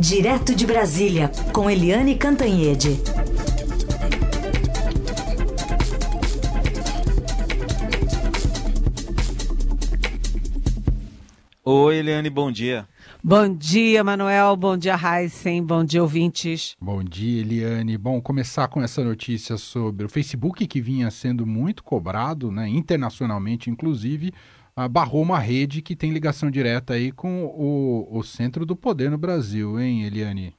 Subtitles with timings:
[0.00, 2.98] Direto de Brasília, com Eliane Cantanhede.
[11.62, 12.88] Oi, Eliane, bom dia.
[13.22, 14.56] Bom dia, Manuel.
[14.56, 15.62] Bom dia, Heisen.
[15.62, 16.74] Bom dia, ouvintes.
[16.80, 17.98] Bom dia, Eliane.
[17.98, 23.68] Bom, começar com essa notícia sobre o Facebook, que vinha sendo muito cobrado, né, internacionalmente,
[23.68, 24.32] inclusive,
[24.88, 29.18] barrou uma rede que tem ligação direta aí com o, o centro do poder no
[29.18, 30.54] Brasil, hein, Eliane?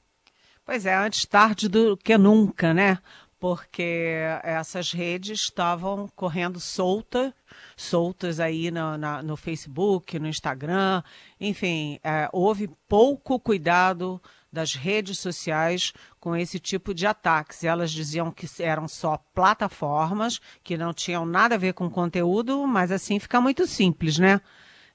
[0.64, 2.98] Pois é, antes tarde do que nunca, né?
[3.38, 7.34] Porque essas redes estavam correndo solta,
[7.76, 11.02] soltas aí no, na, no Facebook, no Instagram,
[11.40, 17.64] enfim, é, houve pouco cuidado das redes sociais com esse tipo de ataques.
[17.64, 22.92] Elas diziam que eram só plataformas, que não tinham nada a ver com conteúdo, mas
[22.92, 24.40] assim fica muito simples, né?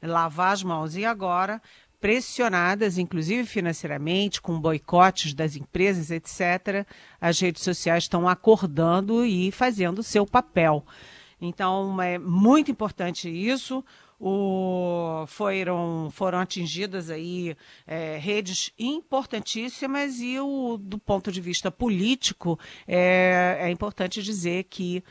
[0.01, 0.95] Lavar as mãos.
[0.95, 1.59] E agora
[1.99, 6.85] pressionadas, inclusive financeiramente, com boicotes das empresas, etc.,
[7.19, 10.85] as redes sociais estão acordando e fazendo o seu papel.
[11.41, 13.83] Então, é muito importante isso.
[14.19, 22.59] O, foram, foram atingidas aí é, redes importantíssimas e o, do ponto de vista político
[22.87, 25.03] é, é importante dizer que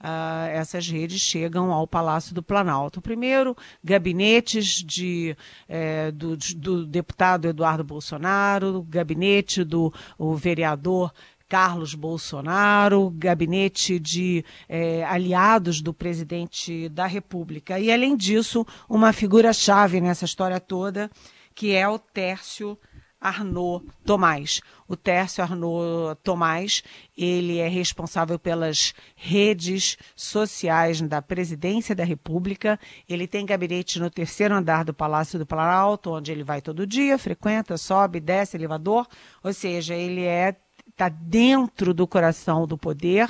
[0.00, 3.00] Uh, essas redes chegam ao Palácio do Planalto.
[3.00, 5.34] Primeiro, gabinetes de,
[5.66, 9.90] é, do, do, deputado Eduardo Bolsonaro, gabinete do
[10.36, 11.10] vereador
[11.48, 17.78] Carlos Bolsonaro, gabinete de é, aliados do presidente da República.
[17.78, 21.10] E, além disso, uma figura-chave nessa história toda,
[21.54, 22.78] que é o Tércio
[23.24, 24.60] Arnaud Tomás.
[24.86, 26.82] O Tércio Arnaud Tomás,
[27.16, 32.78] ele é responsável pelas redes sociais da Presidência da República.
[33.08, 37.16] Ele tem gabinete no terceiro andar do Palácio do Planalto, onde ele vai todo dia,
[37.16, 39.06] frequenta, sobe, desce elevador.
[39.42, 40.54] Ou seja, ele é
[40.94, 43.28] está dentro do coração do poder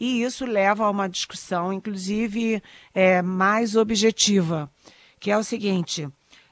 [0.00, 2.62] e isso leva a uma discussão, inclusive,
[2.92, 4.70] é, mais objetiva,
[5.20, 6.08] que é o seguinte: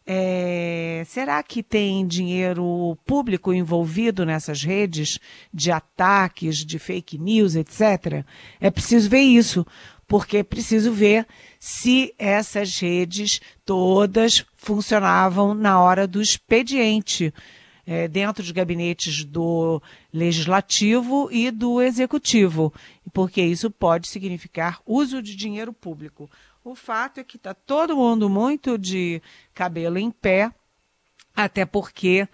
[0.06, 5.19] é, será que tem dinheiro público envolvido nessas redes
[5.53, 8.25] de ataques, de fake news, etc?
[8.60, 9.66] É preciso ver isso,
[10.06, 11.27] porque é preciso ver
[11.59, 17.32] se essas redes todas funcionavam na hora do expediente.
[17.84, 19.82] É, dentro dos gabinetes do
[20.12, 22.72] legislativo e do executivo,
[23.12, 26.31] porque isso pode significar uso de dinheiro público.
[26.65, 29.21] O fato é que está todo mundo muito de
[29.53, 30.53] cabelo em pé,
[31.34, 32.28] até porque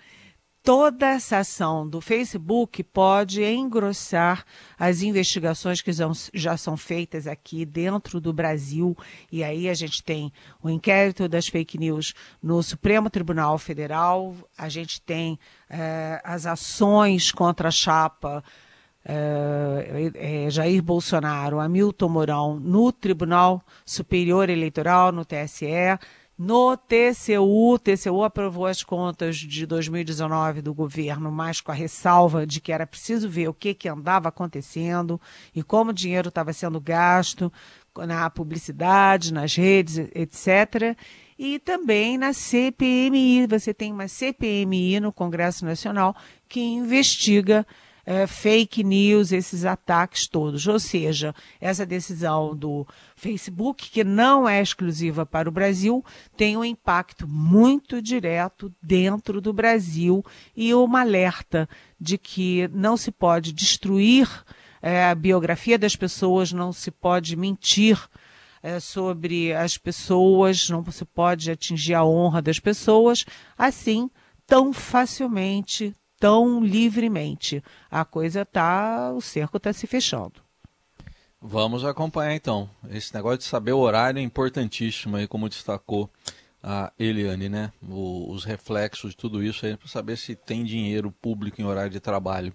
[0.68, 4.44] toda essa ação do Facebook pode engrossar
[4.78, 5.90] as investigações que
[6.34, 8.94] já são feitas aqui dentro do Brasil.
[9.32, 10.30] E aí a gente tem
[10.62, 12.12] o inquérito das fake news
[12.42, 15.38] no Supremo Tribunal Federal, a gente tem
[15.70, 18.44] eh, as ações contra a chapa
[19.08, 25.66] é, Jair Bolsonaro, Hamilton Mourão, no Tribunal Superior Eleitoral, no TSE,
[26.38, 32.46] no TCU, o TCU aprovou as contas de 2019 do governo, mas com a ressalva
[32.46, 35.20] de que era preciso ver o que, que andava acontecendo
[35.52, 37.52] e como o dinheiro estava sendo gasto
[37.96, 40.96] na publicidade, nas redes, etc.
[41.36, 43.48] E também na CPMI.
[43.48, 46.14] Você tem uma CPMI no Congresso Nacional
[46.48, 47.66] que investiga
[48.08, 50.66] é, fake news, esses ataques todos.
[50.66, 56.02] Ou seja, essa decisão do Facebook, que não é exclusiva para o Brasil,
[56.34, 60.24] tem um impacto muito direto dentro do Brasil
[60.56, 61.68] e uma alerta
[62.00, 64.26] de que não se pode destruir
[64.80, 68.00] é, a biografia das pessoas, não se pode mentir.
[68.60, 73.24] É, sobre as pessoas, não se pode atingir a honra das pessoas,
[73.56, 74.10] assim
[74.48, 77.62] tão facilmente, tão livremente.
[77.90, 80.42] A coisa tá, o cerco está se fechando.
[81.40, 82.68] Vamos acompanhar então.
[82.90, 86.10] Esse negócio de saber o horário é importantíssimo aí, como destacou
[86.60, 87.72] a Eliane, né?
[87.88, 91.90] O, os reflexos de tudo isso aí para saber se tem dinheiro público em horário
[91.90, 92.52] de trabalho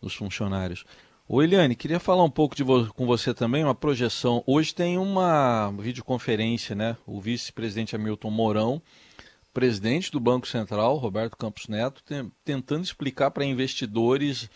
[0.00, 0.84] dos funcionários.
[1.26, 4.42] Ô Eliane, queria falar um pouco vo com você também, uma projeção.
[4.46, 6.96] Hoje tem uma videoconferência, né?
[7.06, 8.82] O vice-presidente Hamilton Mourão
[9.52, 14.48] presidente do Banco Central, Roberto Campos Neto, tem, tentando explicar para investidores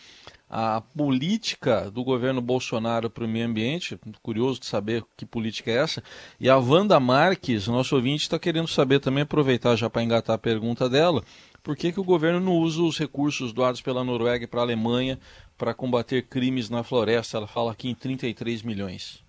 [0.49, 3.99] a política do governo Bolsonaro para o meio ambiente.
[4.21, 6.03] Curioso de saber que política é essa.
[6.39, 10.39] E a Wanda Marques, nosso ouvinte, está querendo saber também, aproveitar já para engatar a
[10.39, 11.23] pergunta dela,
[11.63, 15.19] por que, que o governo não usa os recursos doados pela Noruega para a Alemanha
[15.57, 17.37] para combater crimes na floresta?
[17.37, 19.24] Ela fala aqui em 33 milhões.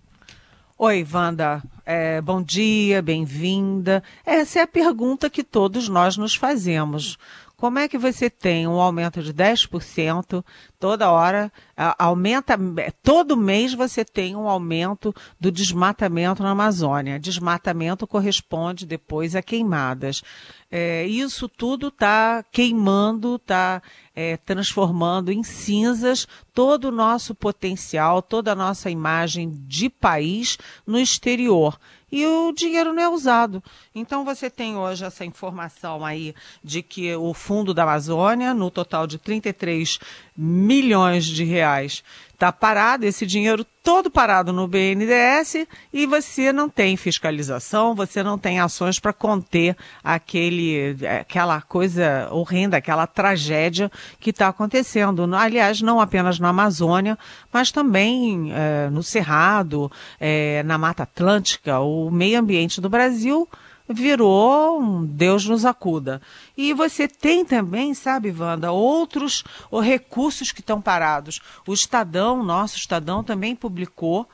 [0.79, 1.63] Oi, Wanda.
[1.83, 4.03] É, bom dia, bem-vinda.
[4.23, 7.17] Essa é a pergunta que todos nós nos fazemos.
[7.57, 10.45] Como é que você tem um aumento de 10%
[10.79, 11.51] toda hora,
[11.97, 12.55] aumenta,
[13.01, 17.19] todo mês você tem um aumento do desmatamento na Amazônia.
[17.19, 20.21] Desmatamento corresponde depois a queimadas.
[20.69, 23.81] É, isso tudo está queimando, está
[24.15, 30.99] é, transformando em cinzas todo o nosso potencial, toda a nossa imagem de país no
[30.99, 31.79] exterior
[32.11, 33.63] e o dinheiro não é usado.
[33.93, 36.33] Então você tem hoje essa informação aí
[36.63, 39.99] de que o Fundo da Amazônia, no total de 33
[40.35, 46.97] milhões de reais, está parado, esse dinheiro todo parado no BNDES e você não tem
[46.97, 53.89] fiscalização, você não tem ações para conter aquele, aquela coisa horrenda, aquela tragédia
[54.19, 55.33] que está acontecendo.
[55.33, 57.17] Aliás, não apenas na Amazônia,
[57.49, 59.89] mas também é, no Cerrado,
[60.19, 63.47] é, na Mata Atlântica, o meio ambiente do Brasil
[63.89, 66.21] virou um Deus nos acuda.
[66.55, 69.43] E você tem também, sabe, Wanda, outros
[69.81, 71.39] recursos que estão parados.
[71.65, 74.27] O Estadão, nosso Estadão, também publicou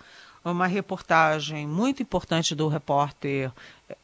[0.43, 3.51] uma reportagem muito importante do repórter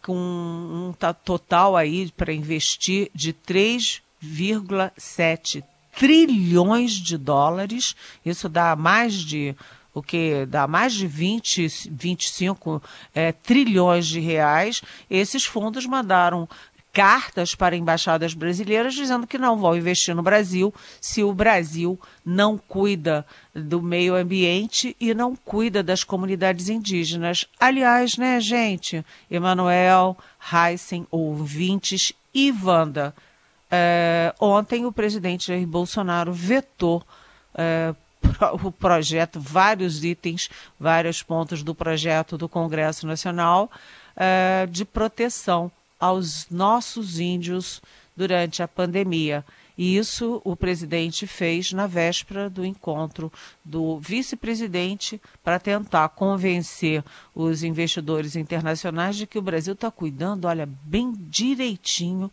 [0.03, 0.93] com um
[1.25, 5.63] total aí para investir de 3,7
[5.97, 7.95] trilhões de dólares.
[8.27, 9.55] Isso dá mais de
[9.93, 12.83] o que dá mais de 20, 25
[13.15, 14.83] é, trilhões de reais.
[15.11, 16.49] Esses fundos mandaram
[16.93, 22.59] cartas para embaixadas brasileiras dizendo que não vão investir no Brasil se o Brasil não
[22.59, 27.47] cuida do meio ambiente e não cuida das comunidades indígenas.
[27.59, 29.05] Aliás, né, gente?
[29.31, 30.17] Emanuel,
[30.53, 33.15] Heisen, ouvintes e Wanda.
[33.71, 37.05] É, ontem o presidente Jair Bolsonaro vetou
[37.55, 37.95] é,
[38.63, 40.49] o projeto, vários itens,
[40.79, 43.71] vários pontos do projeto do Congresso Nacional
[44.17, 45.71] é, de proteção
[46.01, 47.83] aos nossos índios
[48.17, 49.45] durante a pandemia.
[49.77, 53.33] E isso o presidente fez na véspera do encontro
[53.65, 57.03] do vice-presidente para tentar convencer
[57.35, 62.31] os investidores internacionais de que o Brasil está cuidando, olha, bem direitinho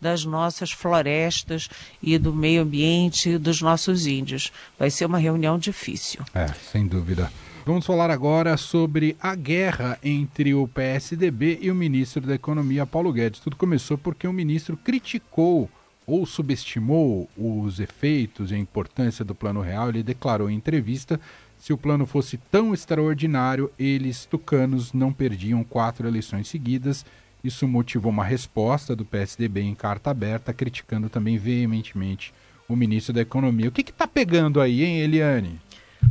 [0.00, 1.68] das nossas florestas
[2.02, 4.52] e do meio ambiente e dos nossos índios.
[4.78, 6.20] Vai ser uma reunião difícil.
[6.34, 7.32] É, sem dúvida.
[7.66, 13.10] Vamos falar agora sobre a guerra entre o PSDB e o ministro da Economia, Paulo
[13.10, 13.40] Guedes.
[13.40, 15.70] Tudo começou porque o ministro criticou
[16.06, 19.88] ou subestimou os efeitos e a importância do Plano Real.
[19.88, 21.18] Ele declarou em entrevista
[21.58, 27.02] se o plano fosse tão extraordinário, eles, tucanos, não perdiam quatro eleições seguidas.
[27.42, 32.34] Isso motivou uma resposta do PSDB em carta aberta, criticando também veementemente
[32.68, 33.70] o ministro da Economia.
[33.70, 35.58] O que está pegando aí, hein, Eliane?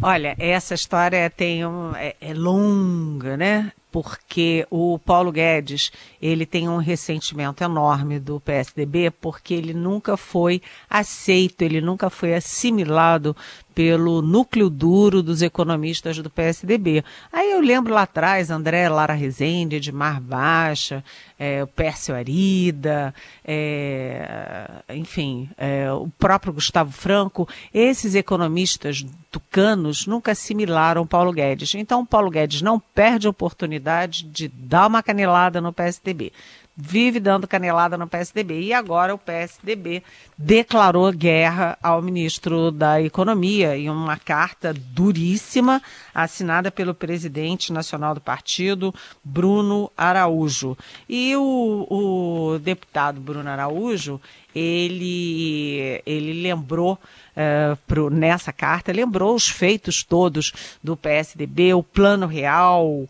[0.02, 3.72] Olha, essa história tem um, é, é longa, né?
[3.94, 10.64] porque o Paulo Guedes ele tem um ressentimento enorme do PSDB porque ele nunca foi
[10.90, 13.38] aceito, ele nunca foi assimilado
[13.74, 17.04] pelo núcleo duro dos economistas do PSDB.
[17.32, 21.04] Aí eu lembro lá atrás, André Lara Rezende, Edmar Baixa,
[21.40, 23.14] é, Pércio Arida,
[23.44, 31.74] é, enfim, é, o próprio Gustavo Franco, esses economistas tucanos nunca assimilaram Paulo Guedes.
[31.76, 36.32] Então, Paulo Guedes não perde a oportunidade de dar uma canelada no PSDB
[36.76, 38.62] vive dando canelada no PSDB.
[38.62, 40.04] E agora o PSDB
[40.38, 45.82] declarou guerra ao ministro da Economia em uma carta duríssima
[46.14, 50.78] assinada pelo presidente nacional do partido, Bruno Araújo.
[51.08, 54.20] E o, o deputado Bruno Araújo,
[54.56, 56.94] ele, ele lembrou
[57.34, 63.08] uh, pro, nessa carta, lembrou os feitos todos do PSDB, o plano real,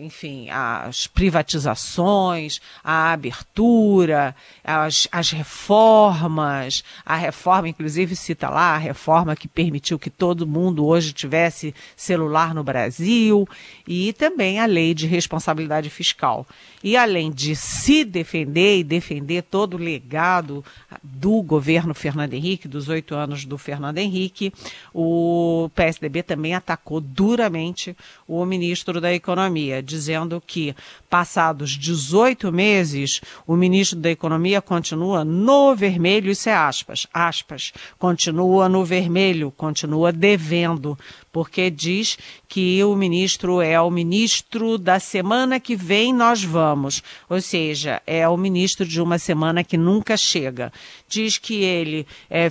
[0.00, 9.36] enfim, as privatizações, a abertura, as, as reformas, a reforma, inclusive cita lá, a reforma
[9.36, 13.46] que permitiu que todo mundo hoje tivesse celular no Brasil,
[13.86, 16.46] e também a lei de responsabilidade fiscal.
[16.82, 20.64] E além de se defender e defender todo o legado
[21.02, 24.52] do governo Fernando Henrique, dos oito anos do Fernando Henrique,
[24.92, 30.74] o PSDB também atacou duramente o ministro da Economia, dizendo que,
[31.14, 38.68] passados 18 meses, o ministro da Economia continua no vermelho, isso é aspas, aspas, continua
[38.68, 40.98] no vermelho, continua devendo
[41.34, 42.16] porque diz
[42.46, 48.28] que o ministro é o ministro da semana que vem nós vamos, ou seja, é
[48.28, 50.72] o ministro de uma semana que nunca chega.
[51.08, 52.48] Diz que ele, é,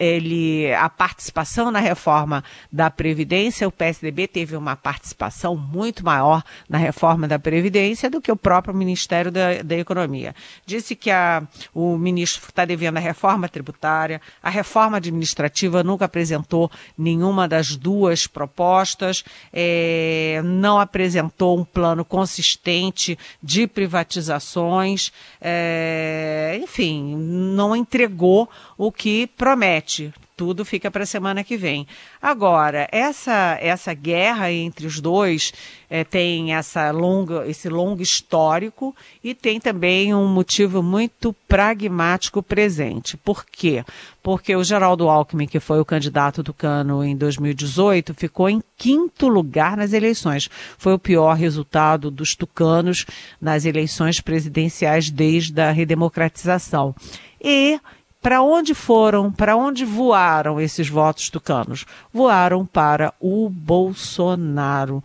[0.00, 2.42] ele a participação na reforma
[2.72, 8.30] da Previdência, o PSDB teve uma participação muito maior na reforma da Previdência do que
[8.30, 10.34] o próprio Ministério da, da Economia.
[10.66, 11.42] Disse que a,
[11.74, 18.26] o ministro está devendo a reforma tributária, a reforma administrativa nunca apresentou nenhuma das duas
[18.26, 29.26] propostas, é, não apresentou um plano consistente de privatizações, é, enfim, não entregou o que
[29.26, 31.86] promete tudo fica para a semana que vem.
[32.20, 35.52] Agora, essa, essa guerra entre os dois
[35.88, 43.16] é, tem essa longa, esse longo histórico e tem também um motivo muito pragmático presente.
[43.16, 43.84] Por quê?
[44.22, 49.28] Porque o Geraldo Alckmin, que foi o candidato do Cano em 2018, ficou em quinto
[49.28, 50.50] lugar nas eleições.
[50.78, 53.06] Foi o pior resultado dos tucanos
[53.40, 56.94] nas eleições presidenciais desde a redemocratização.
[57.40, 57.78] E
[58.24, 61.84] para onde foram, para onde voaram esses votos tucanos?
[62.10, 65.04] Voaram para o Bolsonaro.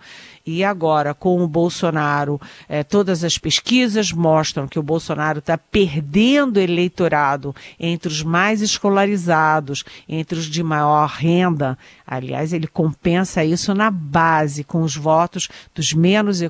[0.52, 6.60] E agora, com o Bolsonaro, eh, todas as pesquisas mostram que o Bolsonaro está perdendo
[6.60, 11.78] eleitorado entre os mais escolarizados, entre os de maior renda.
[12.06, 16.42] Aliás, ele compensa isso na base, com os votos dos menos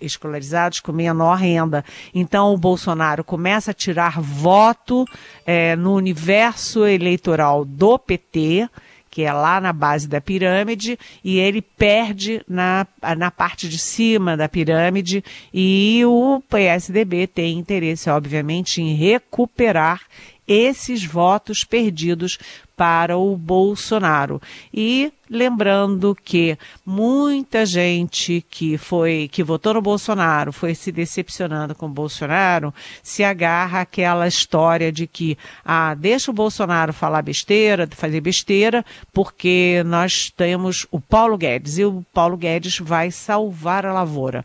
[0.00, 1.84] escolarizados, com menor renda.
[2.12, 5.04] Então, o Bolsonaro começa a tirar voto
[5.46, 8.68] eh, no universo eleitoral do PT
[9.16, 14.36] que é lá na base da pirâmide, e ele perde na, na parte de cima
[14.36, 20.02] da pirâmide, e o PSDB tem interesse, obviamente, em recuperar
[20.46, 22.38] esses votos perdidos
[22.76, 24.40] para o Bolsonaro.
[24.72, 31.86] E lembrando que muita gente que foi que votou no Bolsonaro foi se decepcionando com
[31.86, 32.72] o Bolsonaro,
[33.02, 39.82] se agarra àquela história de que ah, deixa o Bolsonaro falar besteira, fazer besteira, porque
[39.86, 44.44] nós temos o Paulo Guedes e o Paulo Guedes vai salvar a lavoura.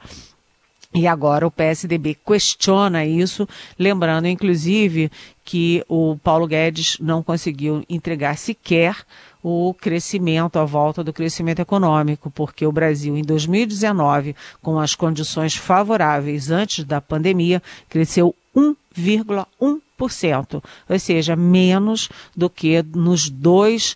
[0.93, 3.47] E agora o PSDB questiona isso,
[3.79, 5.09] lembrando inclusive
[5.51, 8.95] que o Paulo Guedes não conseguiu entregar sequer
[9.43, 15.53] o crescimento, a volta do crescimento econômico, porque o Brasil, em 2019, com as condições
[15.53, 23.93] favoráveis antes da pandemia, cresceu 1,1%, ou seja, menos do que nos dois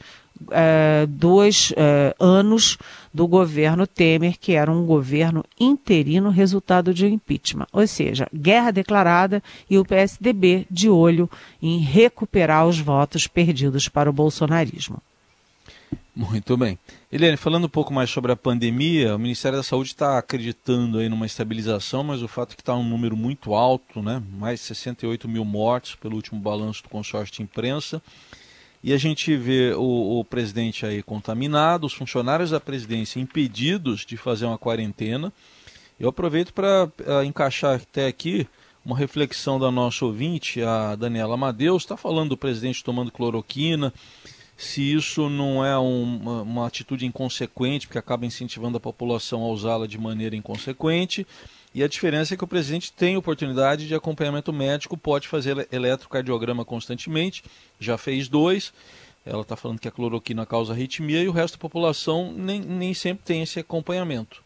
[0.51, 2.77] é, dois é, anos
[3.13, 7.67] do governo Temer, que era um governo interino resultado de um impeachment.
[7.71, 11.29] Ou seja, guerra declarada e o PSDB de olho
[11.61, 15.01] em recuperar os votos perdidos para o bolsonarismo.
[16.15, 16.79] Muito bem.
[17.11, 21.09] Eliane, falando um pouco mais sobre a pandemia, o Ministério da Saúde está acreditando aí
[21.09, 24.23] numa estabilização, mas o fato é que está um número muito alto, né?
[24.31, 28.01] mais de 68 mil mortes pelo último balanço do consórcio de imprensa.
[28.85, 34.15] E a gente vê o, o, presidente aí contaminado, os funcionários da presidência impedidos de
[34.15, 35.33] fazer uma quarentena.
[35.99, 38.47] Eu aproveito para uh, encaixar até aqui
[38.85, 43.91] uma reflexão da nossa ouvinte, a Daniela Amadeus, está falando do presidente tomando cloroquina,
[44.55, 49.47] se isso não é um, uma, uma atitude inconsequente, porque acaba incentivando a população a
[49.47, 51.25] usá-la de maneira inconsequente.
[51.75, 56.63] E a diferença é que o presidente tem oportunidade de acompanhamento médico, pode fazer eletrocardiograma
[56.63, 57.43] constantemente,
[57.77, 58.71] já fez dois.
[59.25, 62.93] Ela está falando que a cloroquina causa arritmia e o resto da população nem, nem
[62.93, 64.41] sempre tem esse acompanhamento.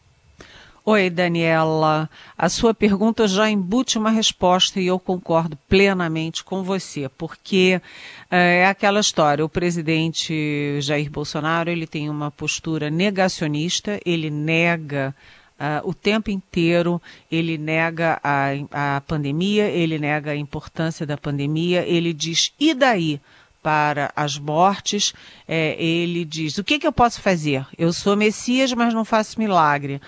[0.84, 2.10] Oi, Daniela.
[2.36, 7.80] A sua pergunta já embute uma resposta e eu concordo plenamente com você, porque
[8.28, 9.44] é aquela história.
[9.44, 15.14] O presidente Jair Bolsonaro ele tem uma postura negacionista, ele nega
[15.60, 21.84] Uh, o tempo inteiro ele nega a, a pandemia, ele nega a importância da pandemia,
[21.86, 23.20] ele diz, e daí?
[23.62, 25.12] para as mortes,
[25.46, 27.66] é, ele diz: o que, que eu posso fazer?
[27.76, 30.00] Eu sou Messias, mas não faço milagre.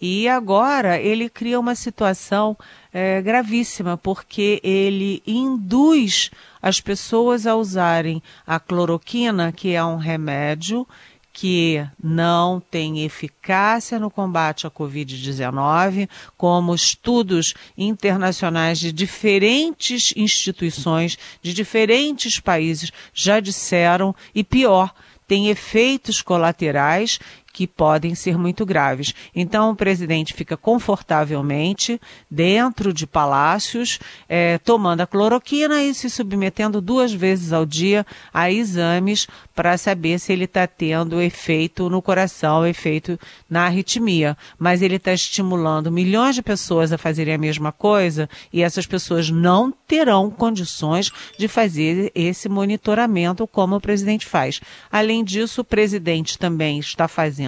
[0.00, 2.56] E agora ele cria uma situação
[2.92, 6.30] é, gravíssima, porque ele induz
[6.60, 10.86] as pessoas a usarem a cloroquina, que é um remédio
[11.34, 21.52] que não tem eficácia no combate à Covid-19, como estudos internacionais de diferentes instituições, de
[21.52, 24.94] diferentes países já disseram, e pior,
[25.26, 27.18] tem efeitos colaterais
[27.54, 29.14] que podem ser muito graves.
[29.32, 36.80] Então, o presidente fica confortavelmente dentro de palácios, é, tomando a cloroquina e se submetendo
[36.80, 42.66] duas vezes ao dia a exames para saber se ele está tendo efeito no coração,
[42.66, 43.18] efeito
[43.48, 44.36] na arritmia.
[44.58, 49.30] Mas ele está estimulando milhões de pessoas a fazerem a mesma coisa e essas pessoas
[49.30, 54.60] não terão condições de fazer esse monitoramento como o presidente faz.
[54.90, 57.43] Além disso, o presidente também está fazendo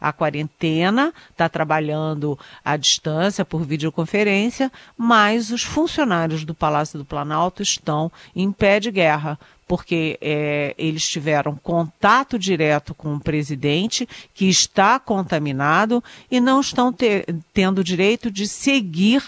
[0.00, 7.62] a quarentena, está trabalhando à distância por videoconferência, mas os funcionários do Palácio do Planalto
[7.62, 9.38] estão em pé de guerra
[9.68, 16.90] porque é, eles tiveram contato direto com o presidente, que está contaminado, e não estão
[16.90, 19.22] te, tendo direito de seguir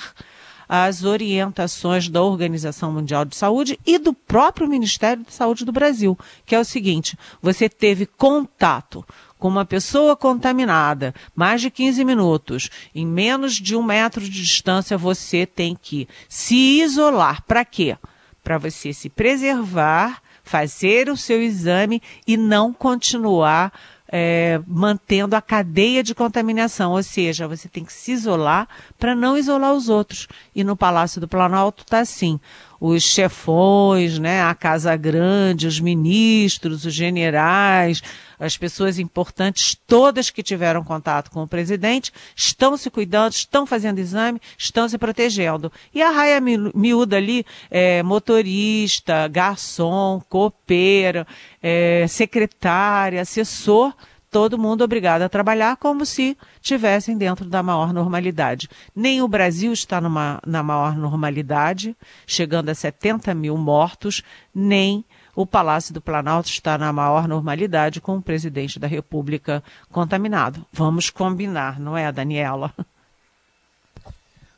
[0.73, 6.17] as orientações da Organização Mundial de Saúde e do próprio Ministério de Saúde do Brasil,
[6.47, 9.05] que é o seguinte: você teve contato
[9.37, 14.97] com uma pessoa contaminada, mais de 15 minutos, em menos de um metro de distância,
[14.97, 17.43] você tem que se isolar.
[17.49, 17.99] Para quê?
[18.45, 23.73] Para você se preservar fazer o seu exame e não continuar
[24.13, 29.39] é, mantendo a cadeia de contaminação, ou seja, você tem que se isolar para não
[29.39, 30.27] isolar os outros.
[30.55, 32.41] E no Palácio do Planalto está assim
[32.81, 38.03] os chefões, né, a Casa Grande, os ministros, os generais,
[38.39, 43.99] as pessoas importantes, todas que tiveram contato com o presidente, estão se cuidando, estão fazendo
[43.99, 45.71] exame, estão se protegendo.
[45.95, 51.27] E a raia miúda ali, é, motorista, garçom, copeiro,
[51.63, 53.95] é, secretária, assessor,
[54.31, 58.69] todo mundo obrigado a trabalhar como se tivessem dentro da maior normalidade.
[58.95, 64.23] Nem o Brasil está numa, na maior normalidade, chegando a 70 mil mortos,
[64.55, 70.65] nem o Palácio do Planalto está na maior normalidade com o presidente da República contaminado.
[70.73, 72.73] Vamos combinar, não é, Daniela?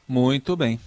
[0.07, 0.79] Muito bem.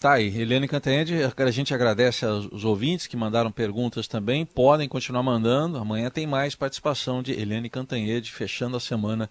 [0.00, 5.22] Tá aí, Helene Cantanhede, a gente agradece aos ouvintes que mandaram perguntas também, podem continuar
[5.22, 9.28] mandando, amanhã tem mais participação de Helene Cantanhede, fechando a semana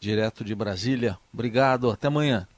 [0.00, 1.18] direto de Brasília.
[1.34, 2.48] Obrigado, até amanhã.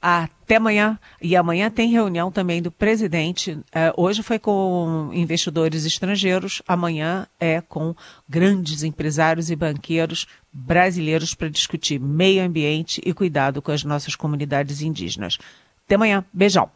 [0.00, 0.96] Até amanhã.
[1.20, 3.58] E amanhã tem reunião também do presidente.
[3.72, 7.96] É, hoje foi com investidores estrangeiros, amanhã é com
[8.28, 14.82] grandes empresários e banqueiros brasileiros para discutir meio ambiente e cuidado com as nossas comunidades
[14.82, 15.36] indígenas.
[15.84, 16.24] Até amanhã.
[16.32, 16.70] Beijão.